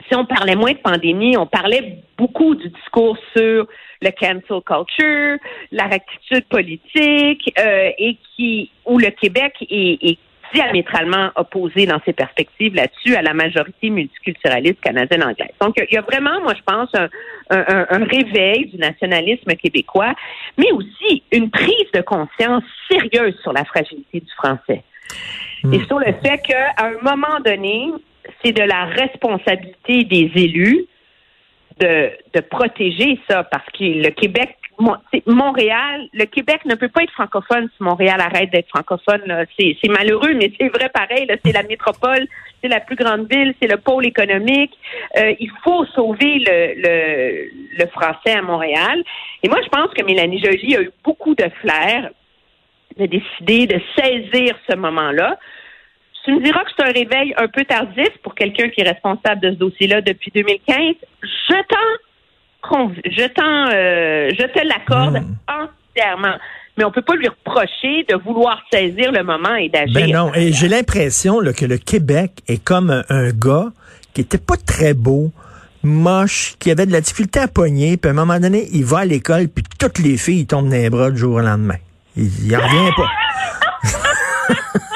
si 0.07 0.15
on 0.15 0.25
parlait 0.25 0.55
moins 0.55 0.71
de 0.71 0.77
pandémie, 0.77 1.37
on 1.37 1.45
parlait 1.45 2.03
beaucoup 2.17 2.55
du 2.55 2.69
discours 2.69 3.17
sur 3.35 3.67
le 4.01 4.09
cancel 4.11 4.61
culture, 4.65 5.37
la 5.71 5.85
rectitude 5.85 6.45
politique, 6.45 7.53
euh, 7.57 7.91
et 7.97 8.17
qui 8.35 8.71
où 8.85 8.97
le 8.97 9.09
Québec 9.11 9.53
est, 9.69 10.17
diamétralement 10.53 11.31
opposé 11.35 11.87
dans 11.87 11.99
ses 12.05 12.13
perspectives 12.13 12.75
là-dessus 12.75 13.15
à 13.15 13.23
la 13.23 13.33
majorité 13.33 13.89
multiculturaliste 13.89 14.79
canadienne-anglaise. 14.81 15.49
Donc, 15.59 15.73
il 15.77 15.91
y 15.91 15.97
a 15.97 16.01
vraiment, 16.01 16.39
moi, 16.41 16.53
je 16.53 16.61
pense, 16.61 16.89
un, 16.93 17.09
un, 17.49 18.05
réveil 18.05 18.67
du 18.67 18.77
nationalisme 18.77 19.51
québécois, 19.55 20.13
mais 20.59 20.71
aussi 20.71 21.23
une 21.31 21.49
prise 21.49 21.89
de 21.95 22.01
conscience 22.01 22.63
sérieuse 22.87 23.35
sur 23.41 23.51
la 23.51 23.65
fragilité 23.65 24.19
du 24.19 24.31
français. 24.37 24.83
Et 25.63 25.79
hmm. 25.79 25.85
sur 25.87 25.97
le 25.97 26.13
fait 26.23 26.37
qu'à 26.47 26.75
un 26.77 27.01
moment 27.01 27.39
donné, 27.43 27.91
c'est 28.43 28.51
de 28.51 28.63
la 28.63 28.85
responsabilité 28.85 30.03
des 30.03 30.31
élus 30.35 30.85
de, 31.79 32.11
de 32.33 32.39
protéger 32.41 33.19
ça, 33.27 33.43
parce 33.43 33.65
que 33.71 33.83
le 33.83 34.09
Québec 34.09 34.57
Montréal, 35.27 36.07
le 36.13 36.25
Québec 36.25 36.65
ne 36.65 36.75
peut 36.75 36.87
pas 36.87 37.03
être 37.03 37.11
francophone 37.11 37.69
si 37.77 37.83
Montréal 37.83 38.19
arrête 38.19 38.51
d'être 38.51 38.69
francophone. 38.69 39.21
C'est 39.57 39.89
malheureux, 39.89 40.33
mais 40.33 40.51
c'est 40.59 40.69
vrai 40.69 40.89
pareil. 40.89 41.27
C'est 41.45 41.51
la 41.51 41.63
métropole, 41.63 42.27
c'est 42.61 42.69
la 42.69 42.79
plus 42.79 42.95
grande 42.95 43.31
ville, 43.31 43.53
c'est 43.61 43.67
le 43.67 43.77
pôle 43.77 44.05
économique. 44.05 44.71
Euh, 45.17 45.33
il 45.39 45.51
faut 45.63 45.85
sauver 45.85 46.39
le, 46.39 46.73
le, 46.75 47.49
le, 47.77 47.87
français 47.87 48.35
à 48.35 48.41
Montréal. 48.41 49.03
Et 49.43 49.49
moi, 49.49 49.59
je 49.63 49.69
pense 49.69 49.93
que 49.93 50.03
Mélanie 50.03 50.43
Joly 50.43 50.75
a 50.75 50.81
eu 50.81 50.91
beaucoup 51.03 51.35
de 51.35 51.45
flair 51.61 52.09
de 52.97 53.05
décider 53.05 53.67
de 53.67 53.79
saisir 53.95 54.55
ce 54.69 54.75
moment-là. 54.75 55.37
Tu 56.23 56.31
me 56.31 56.41
diras 56.41 56.63
que 56.63 56.69
c'est 56.75 56.83
un 56.83 56.91
réveil 56.91 57.33
un 57.37 57.47
peu 57.47 57.65
tardif 57.65 58.09
pour 58.23 58.33
quelqu'un 58.33 58.69
qui 58.69 58.81
est 58.81 58.89
responsable 58.89 59.41
de 59.41 59.51
ce 59.51 59.55
dossier-là 59.55 60.01
depuis 60.01 60.31
2015. 60.33 60.95
Je 61.21 61.53
t'en, 61.67 62.91
je 63.05 63.27
t'en, 63.27 63.67
euh, 63.73 64.29
je 64.31 64.45
te 64.47 64.65
l'accorde 64.65 65.21
hmm. 65.21 65.35
entièrement. 65.49 66.35
Mais 66.77 66.85
on 66.85 66.91
peut 66.91 67.01
pas 67.01 67.15
lui 67.15 67.27
reprocher 67.27 68.05
de 68.09 68.15
vouloir 68.23 68.61
saisir 68.71 69.11
le 69.11 69.23
moment 69.23 69.53
et 69.55 69.69
d'agir. 69.69 69.93
Ben 69.93 70.11
non, 70.11 70.33
et 70.33 70.53
j'ai 70.53 70.69
l'impression 70.69 71.39
que 71.55 71.65
le 71.65 71.77
Québec 71.77 72.31
est 72.47 72.63
comme 72.63 73.03
un, 73.09 73.29
gars 73.31 73.67
qui 74.13 74.21
était 74.21 74.39
pas 74.39 74.55
très 74.55 74.93
beau, 74.93 75.31
moche, 75.83 76.55
qui 76.59 76.71
avait 76.71 76.85
de 76.85 76.91
la 76.91 77.01
difficulté 77.01 77.39
à 77.39 77.47
pogner, 77.47 77.97
puis 77.97 78.07
à 78.07 78.11
un 78.11 78.15
moment 78.15 78.39
donné, 78.39 78.67
il 78.71 78.85
va 78.85 78.99
à 78.99 79.05
l'école, 79.05 79.49
puis 79.49 79.63
toutes 79.77 79.99
les 79.99 80.17
filles 80.17 80.47
tombent 80.47 80.69
dans 80.69 80.75
les 80.75 80.89
bras 80.89 81.11
du 81.11 81.17
jour 81.17 81.35
au 81.35 81.41
lendemain. 81.41 81.77
Il, 82.15 82.29
il 82.45 82.55
en 82.55 82.61
revient 82.61 82.91
pas. 82.95 83.09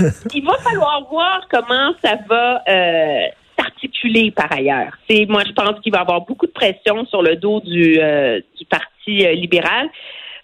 il, 0.34 0.44
va 0.44 0.56
falloir 0.58 1.06
voir 1.08 1.46
comment 1.50 1.92
ça 2.02 2.16
va 2.28 2.62
euh, 2.68 3.26
s'articuler 3.58 4.30
par 4.30 4.52
ailleurs. 4.52 4.92
Moi, 5.28 5.42
je 5.46 5.52
pense 5.52 5.80
qu'il 5.80 5.92
va 5.92 5.98
y 5.98 6.00
avoir 6.00 6.22
beaucoup 6.22 6.46
de 6.46 6.52
pression 6.52 7.04
sur 7.06 7.22
le 7.22 7.36
dos 7.36 7.60
du, 7.60 7.98
euh, 8.00 8.40
Parti 8.68 9.26
euh, 9.26 9.32
libéral 9.32 9.88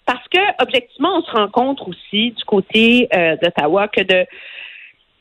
parce 0.05 0.27
que 0.29 0.39
objectivement, 0.61 1.17
on 1.17 1.21
se 1.21 1.31
rencontre 1.31 1.87
aussi 1.87 2.31
du 2.31 2.43
côté 2.45 3.09
d'Ottawa 3.41 3.87
que 3.89 4.01
de 4.01 4.25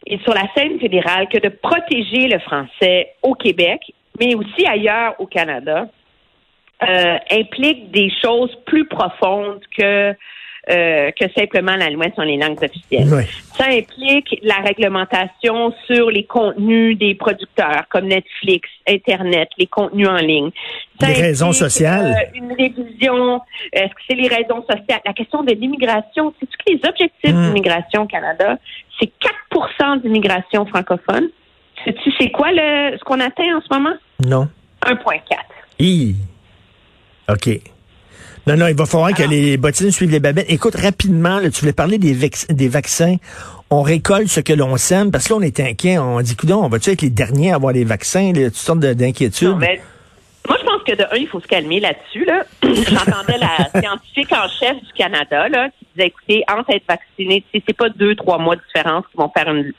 et 0.09 0.19
sur 0.19 0.33
la 0.33 0.45
scène 0.55 0.79
fédérale 0.79 1.29
que 1.29 1.39
de 1.39 1.49
protéger 1.49 2.29
le 2.29 2.39
français 2.39 3.15
au 3.23 3.35
Québec, 3.35 3.81
mais 4.21 4.37
aussi 4.37 4.65
ailleurs 4.65 5.17
au 5.19 5.27
Canada, 5.27 5.89
implique 6.81 7.91
des 7.91 8.13
choses 8.23 8.57
plus 8.67 8.87
profondes 8.87 9.61
que 9.77 10.15
euh, 10.69 11.13
que 11.13 11.27
simplement 11.39 11.77
la 11.77 11.91
loi 11.91 12.07
sur 12.15 12.25
les 12.25 12.37
langues 12.37 12.61
officielles. 12.61 13.09
Ça 13.57 13.67
implique 13.67 14.41
la 14.43 14.57
réglementation 14.57 15.73
sur 15.87 16.11
les 16.11 16.25
contenus 16.25 16.99
des 16.99 17.15
producteurs 17.15 17.85
comme 17.89 18.07
Netflix, 18.07 18.69
Internet, 18.89 19.49
les 19.59 19.69
contenus 19.69 20.09
en 20.09 20.17
ligne. 20.17 20.51
les 21.01 21.13
raisons 21.13 21.53
sociales. 21.53 22.17
Euh, 22.17 22.39
une 22.39 22.53
révision. 22.53 23.41
Est-ce 23.73 23.95
que 23.95 24.01
c'est 24.09 24.17
les 24.17 24.27
raisons 24.27 24.65
sociales? 24.69 25.01
La 25.05 25.13
question 25.13 25.45
de 25.45 25.53
l'immigration. 25.53 26.35
C'est 26.41 26.47
tous 26.47 26.73
les 26.73 26.81
objectifs 26.89 27.33
hmm. 27.33 27.47
d'immigration 27.47 28.03
au 28.03 28.07
Canada. 28.07 28.59
C'est 28.99 29.13
4% 29.53 30.03
d'immigration 30.03 30.67
francophone. 30.67 31.29
Sais-tu 31.85 32.11
c'est 32.19 32.31
quoi 32.31 32.51
le, 32.51 32.97
ce 32.99 33.05
qu'on 33.05 33.21
atteint 33.21 33.57
en 33.57 33.61
ce 33.61 33.73
moment? 33.73 33.95
Non. 34.25 34.49
1,4. 34.85 36.15
OK. 37.29 37.76
Non, 38.47 38.57
non, 38.57 38.69
il 38.69 38.77
va 38.77 38.87
falloir 38.87 39.13
que 39.13 39.25
les 39.25 39.57
bottines 39.57 39.91
suivent 39.91 40.13
les 40.13 40.21
babettes. 40.21 40.47
Écoute, 40.49 40.77
rapidement, 40.77 41.41
tu 41.53 41.61
voulais 41.61 41.73
parler 41.73 41.99
des, 41.99 42.15
des 42.51 42.69
vaccins. 42.69 43.17
On 43.71 43.83
récolte 43.83 44.29
ce 44.29 44.39
que 44.39 44.53
l'on 44.53 44.77
sème, 44.77 45.11
parce 45.11 45.25
que 45.27 45.33
là, 45.33 45.39
on 45.41 45.43
est 45.43 45.59
inquiet. 45.59 45.99
On 45.99 46.21
dit, 46.21 46.37
coudons, 46.37 46.63
on 46.65 46.69
va-tu 46.69 46.91
être 46.91 47.03
les 47.03 47.11
derniers 47.11 47.51
à 47.51 47.57
avoir 47.57 47.73
les 47.73 47.85
vaccins? 47.85 48.33
Là, 48.33 48.45
toutes 48.45 48.55
sortes 48.55 48.79
d'inquiétudes. 48.79 49.57
Moi, 50.49 50.57
je 50.61 50.65
pense 50.65 50.83
que 50.85 50.95
de 50.95 51.03
un, 51.03 51.17
il 51.17 51.27
faut 51.27 51.41
se 51.41 51.49
calmer 51.49 51.81
là-dessus. 51.81 52.25
Là. 52.25 52.45
J'entendais 52.63 53.39
la 53.39 53.81
scientifique 53.81 54.33
en 54.33 54.49
chef 54.49 54.77
du 54.77 54.93
Canada 54.93 55.49
là, 55.49 55.69
qui 55.71 55.87
disait, 55.97 56.07
écoutez, 56.07 56.45
entre 56.49 56.71
être 56.71 56.87
vacciné, 56.89 57.43
c'est 57.53 57.77
pas 57.77 57.89
deux, 57.89 58.15
trois 58.15 58.39
mois 58.39 58.55
de 58.55 58.61
différence 58.61 59.05
qui 59.11 59.17
vont 59.17 59.31
faire 59.37 59.53
une, 59.53 59.73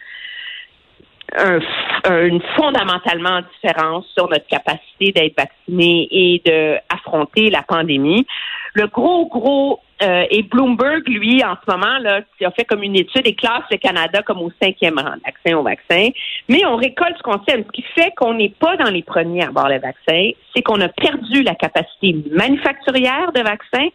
une 1.36 2.42
fondamentalement 2.56 3.42
différence 3.54 4.06
sur 4.18 4.30
notre 4.30 4.48
capacité 4.48 5.12
d'être 5.12 5.36
vacciné 5.38 6.08
et 6.12 6.42
d'affronter 6.46 7.50
la 7.50 7.64
pandémie. 7.64 8.26
Le 8.74 8.88
gros, 8.88 9.28
gros, 9.28 9.82
euh, 10.02 10.26
et 10.30 10.44
Bloomberg, 10.44 11.08
lui, 11.08 11.44
en 11.44 11.56
ce 11.56 11.72
moment, 11.72 11.98
là, 12.00 12.22
a 12.44 12.52
fait 12.52 12.66
comme 12.66 12.84
une 12.84 12.96
étude 12.96 13.26
et 13.26 13.34
classe 13.34 13.64
le 13.72 13.78
Canada 13.78 14.22
comme 14.22 14.42
au 14.42 14.52
cinquième 14.62 15.00
rang, 15.00 15.16
vaccin 15.26 15.58
au 15.58 15.64
vaccin. 15.64 16.10
Mais 16.48 16.66
on 16.66 16.76
récolte 16.76 17.18
ce 17.18 17.24
qu'on 17.24 17.44
sait. 17.48 17.66
Ce 17.66 17.72
qui 17.72 17.84
fait 17.96 18.14
qu'on 18.16 18.36
n'est 18.36 18.54
pas 18.60 18.78
dans 18.78 18.92
les 18.92 19.02
premiers 19.02 19.44
à 19.44 19.48
avoir 19.48 19.70
le 19.70 19.80
vaccin, 19.80 20.32
c'est 20.56 20.62
qu'on 20.62 20.80
a 20.82 20.90
perdu 20.90 21.42
la 21.42 21.56
capacité 21.56 22.16
manufacturière 22.32 23.32
de 23.34 23.42
vaccins. 23.42 23.88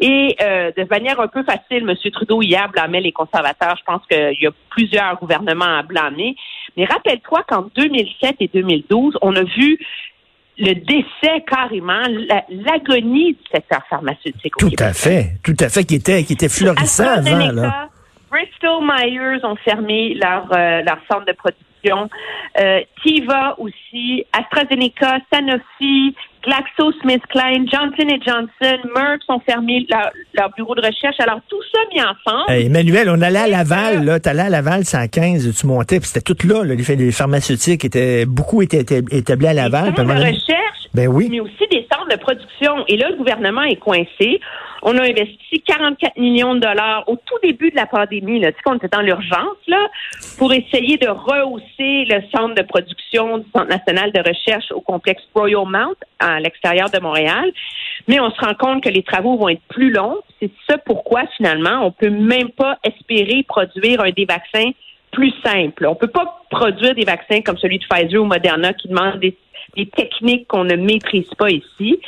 Et 0.00 0.34
euh, 0.42 0.72
de 0.76 0.86
manière 0.90 1.20
un 1.20 1.28
peu 1.28 1.44
facile, 1.44 1.88
M. 1.88 1.94
Trudeau 2.12 2.40
hier 2.42 2.68
blâmait 2.70 3.00
les 3.00 3.12
conservateurs. 3.12 3.76
Je 3.78 3.84
pense 3.84 4.02
qu'il 4.10 4.40
y 4.40 4.46
a 4.46 4.50
plusieurs 4.70 5.18
gouvernements 5.18 5.78
à 5.78 5.82
blâmer. 5.82 6.36
Mais 6.76 6.86
rappelle-toi 6.86 7.44
qu'en 7.46 7.66
2007 7.76 8.36
et 8.40 8.48
2012, 8.48 9.18
on 9.22 9.36
a 9.36 9.42
vu 9.42 9.78
le 10.58 10.74
décès 10.74 11.44
carrément, 11.46 12.02
l'agonie 12.48 13.32
du 13.32 13.40
secteur 13.52 13.82
pharmautique. 13.88 14.36
tout 14.58 14.70
à 14.78 14.92
fait, 14.92 15.32
tout 15.42 15.56
à 15.60 15.68
fait, 15.68 15.84
qui 15.84 15.96
était, 15.96 16.24
qui 16.24 16.34
était 16.34 16.48
florissant 16.48 17.08
avant. 17.08 17.50
Là. 17.52 17.88
Bristol 18.30 18.82
Myers 18.82 19.44
ont 19.44 19.56
fermé 19.56 20.14
leur, 20.14 20.48
euh, 20.52 20.82
leur 20.82 20.98
centre 21.10 21.26
de 21.26 21.32
production. 21.32 22.10
Euh, 22.58 22.80
Tiva 23.02 23.56
aussi, 23.58 24.24
AstraZeneca, 24.32 25.18
Sanofi, 25.32 26.16
GlaxoSmithKline, 26.46 27.68
Johnson 27.70 28.08
Johnson, 28.24 28.78
Merck 28.94 29.22
ont 29.28 29.40
fermé 29.40 29.86
leur, 29.90 30.50
bureau 30.56 30.74
de 30.74 30.80
recherche. 30.80 31.16
Alors, 31.18 31.40
tout 31.48 31.60
ça 31.72 31.80
mis 31.92 32.00
ensemble. 32.00 32.52
Emmanuel, 32.52 33.08
on 33.10 33.20
allait 33.22 33.38
à 33.38 33.46
Laval, 33.46 34.04
là. 34.04 34.20
T'allais 34.20 34.42
à 34.42 34.50
Laval, 34.50 34.84
115, 34.84 35.58
tu 35.58 35.66
montais, 35.66 36.00
puis 36.00 36.08
c'était 36.08 36.34
tout 36.34 36.46
là, 36.46 36.64
les, 36.64 36.76
les 36.76 37.12
pharmaceutiques 37.12 37.84
étaient, 37.84 38.26
beaucoup 38.26 38.62
étaient 38.62 39.02
établis 39.10 39.46
à 39.46 39.54
Laval. 39.54 39.90
Des 39.90 39.96
centres 39.96 40.14
de 40.14 40.20
recherche, 40.20 40.88
ben 40.92 41.08
oui. 41.08 41.28
mais 41.30 41.40
aussi 41.40 41.66
des 41.70 41.86
centres 41.92 42.08
de 42.10 42.16
production. 42.16 42.84
Et 42.88 42.96
là, 42.96 43.10
le 43.10 43.16
gouvernement 43.16 43.62
est 43.62 43.76
coincé. 43.76 44.40
On 44.86 44.98
a 44.98 45.02
investi 45.02 45.62
44 45.66 46.18
millions 46.18 46.54
de 46.54 46.60
dollars 46.60 47.04
au 47.08 47.16
tout 47.16 47.38
début 47.42 47.70
de 47.70 47.76
la 47.76 47.86
pandémie, 47.86 48.38
là. 48.38 48.52
Tu 48.52 48.58
sais 48.58 48.62
qu'on 48.64 48.76
était 48.76 48.88
dans 48.88 49.00
l'urgence, 49.00 49.56
là, 49.66 49.88
pour 50.36 50.52
essayer 50.52 50.98
de 50.98 51.08
rehausser 51.08 52.04
le 52.04 52.20
centre 52.30 52.54
de 52.54 52.62
production 52.62 53.38
du 53.38 53.46
Centre 53.54 53.68
national 53.68 54.12
de 54.12 54.20
recherche 54.20 54.70
au 54.72 54.82
complexe 54.82 55.22
Royal 55.34 55.64
Mount, 55.66 55.96
à 56.18 56.33
l'extérieur 56.38 56.90
de 56.90 56.98
Montréal. 57.00 57.50
Mais 58.08 58.20
on 58.20 58.30
se 58.30 58.40
rend 58.40 58.54
compte 58.54 58.82
que 58.82 58.88
les 58.88 59.02
travaux 59.02 59.36
vont 59.36 59.48
être 59.48 59.62
plus 59.68 59.90
longs. 59.90 60.18
C'est 60.40 60.50
ça 60.68 60.78
pourquoi, 60.78 61.22
finalement, 61.36 61.86
on 61.86 61.90
peut 61.90 62.10
même 62.10 62.50
pas 62.50 62.78
espérer 62.84 63.44
produire 63.46 64.00
un 64.00 64.10
des 64.10 64.24
vaccins 64.24 64.70
plus 65.14 65.32
simple. 65.44 65.86
On 65.86 65.94
peut 65.94 66.08
pas 66.08 66.42
produire 66.50 66.94
des 66.94 67.04
vaccins 67.04 67.40
comme 67.40 67.56
celui 67.56 67.78
de 67.78 67.84
Pfizer 67.84 68.20
ou 68.20 68.26
Moderna 68.26 68.72
qui 68.72 68.88
demandent 68.88 69.20
des, 69.20 69.36
techniques 69.96 70.46
qu'on 70.46 70.64
ne 70.64 70.76
maîtrise 70.76 71.28
pas 71.36 71.50
ici. 71.50 71.98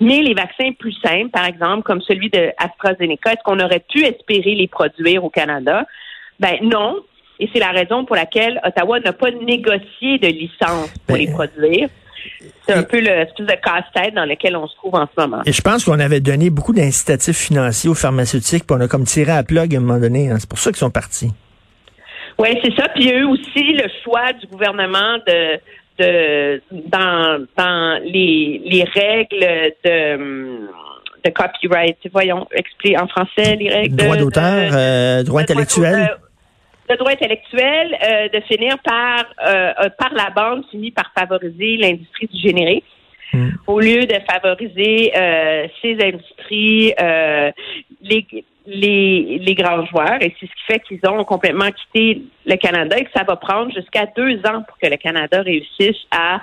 Mais 0.00 0.20
les 0.22 0.34
vaccins 0.34 0.70
plus 0.78 0.92
simples, 1.02 1.30
par 1.30 1.46
exemple, 1.46 1.82
comme 1.82 2.00
celui 2.00 2.30
de 2.30 2.52
AstraZeneca, 2.58 3.32
est-ce 3.32 3.42
qu'on 3.44 3.58
aurait 3.58 3.82
pu 3.92 4.04
espérer 4.04 4.54
les 4.54 4.68
produire 4.68 5.24
au 5.24 5.30
Canada? 5.30 5.84
Ben 6.38 6.58
non. 6.62 7.02
Et 7.40 7.48
c'est 7.52 7.58
la 7.58 7.70
raison 7.70 8.04
pour 8.04 8.14
laquelle 8.14 8.60
Ottawa 8.64 9.00
n'a 9.00 9.12
pas 9.12 9.30
négocié 9.30 10.18
de 10.18 10.28
licence 10.28 10.92
pour 11.06 11.16
ben, 11.16 11.26
les 11.26 11.32
produire. 11.32 11.88
C'est 12.66 12.74
un 12.74 12.82
peu 12.82 13.00
le 13.00 13.24
de 13.24 13.52
casse-tête 13.62 14.14
dans 14.14 14.24
lequel 14.24 14.56
on 14.56 14.66
se 14.66 14.76
trouve 14.76 14.94
en 14.94 15.06
ce 15.06 15.20
moment. 15.20 15.42
Et 15.46 15.52
je 15.52 15.62
pense 15.62 15.84
qu'on 15.84 15.98
avait 15.98 16.20
donné 16.20 16.50
beaucoup 16.50 16.72
d'incitatifs 16.72 17.36
financiers 17.36 17.88
aux 17.88 17.94
pharmaceutiques, 17.94 18.66
puis 18.66 18.76
on 18.78 18.80
a 18.80 18.88
comme 18.88 19.04
tiré 19.04 19.32
à 19.32 19.42
plug 19.42 19.74
à 19.74 19.78
un 19.78 19.80
moment 19.80 19.98
donné. 19.98 20.30
Hein. 20.30 20.36
C'est 20.38 20.48
pour 20.48 20.58
ça 20.58 20.70
qu'ils 20.70 20.78
sont 20.78 20.90
partis. 20.90 21.30
Oui, 22.38 22.48
c'est 22.62 22.74
ça. 22.76 22.88
Puis 22.90 23.04
il 23.04 23.10
y 23.10 23.12
a 23.12 23.18
eu 23.18 23.24
aussi 23.24 23.72
le 23.72 23.88
choix 24.04 24.32
du 24.34 24.46
gouvernement 24.46 25.18
de, 25.26 25.58
de 25.98 26.62
dans, 26.70 27.44
dans 27.56 28.00
les, 28.04 28.62
les 28.64 28.84
règles 28.84 29.72
de 29.84 30.68
de 31.24 31.30
copyright. 31.30 31.96
Voyons, 32.12 32.46
expliquer 32.52 32.96
en 32.98 33.08
français 33.08 33.56
les 33.56 33.68
règles. 33.70 33.96
Droit 33.96 34.16
d'auteur, 34.16 34.70
euh, 34.72 35.22
droit 35.24 35.40
intellectuel 35.40 36.16
le 36.88 36.96
droit 36.96 37.12
intellectuel 37.12 37.98
euh, 38.02 38.28
de 38.28 38.40
finir 38.40 38.78
par 38.84 39.24
euh, 39.46 39.72
euh, 39.80 39.88
par 39.98 40.12
la 40.14 40.30
bande 40.30 40.64
finit 40.70 40.90
par 40.90 41.12
favoriser 41.16 41.76
l'industrie 41.76 42.26
du 42.26 42.40
générique. 42.40 42.84
Hmm. 43.32 43.50
Au 43.66 43.78
lieu 43.78 44.06
de 44.06 44.16
favoriser 44.26 45.12
ces 45.82 45.98
industries, 46.02 46.94
les, 48.00 48.26
les, 48.68 49.38
les 49.38 49.54
grands 49.54 49.84
joueurs 49.86 50.20
et 50.20 50.34
c'est 50.38 50.46
ce 50.46 50.52
qui 50.52 50.64
fait 50.66 50.80
qu'ils 50.80 51.00
ont 51.08 51.24
complètement 51.24 51.70
quitté 51.70 52.22
le 52.46 52.56
Canada 52.56 52.96
et 52.98 53.04
que 53.04 53.10
ça 53.14 53.24
va 53.24 53.36
prendre 53.36 53.72
jusqu'à 53.72 54.06
deux 54.06 54.38
ans 54.46 54.62
pour 54.66 54.78
que 54.78 54.86
le 54.86 54.96
Canada 54.96 55.40
réussisse 55.42 55.96
à 56.10 56.40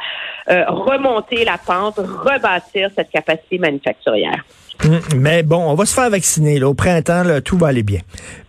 euh, 0.50 0.66
remonter 0.68 1.46
la 1.46 1.58
pente, 1.58 1.98
rebâtir 1.98 2.90
cette 2.96 3.10
capacité 3.10 3.58
manufacturière. 3.60 4.44
Hum, 4.84 5.00
mais 5.16 5.44
bon, 5.44 5.58
on 5.70 5.76
va 5.76 5.86
se 5.86 5.94
faire 5.94 6.10
vacciner. 6.10 6.60
Là. 6.60 6.68
Au 6.68 6.74
printemps, 6.74 7.24
là, 7.24 7.42
tout 7.42 7.58
va 7.58 7.68
aller 7.68 7.84
bien. 7.84 8.02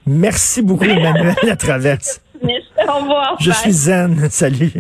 Merci 0.06 0.62
beaucoup, 0.62 0.84
Emmanuel, 0.84 1.36
à 1.50 1.56
travers. 1.56 1.98
Au 2.42 2.98
revoir. 3.00 3.36
Je 3.40 3.50
suis 3.50 3.72
zen. 3.72 4.28
Salut. 4.30 4.72